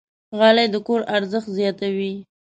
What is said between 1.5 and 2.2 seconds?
زیاتوي.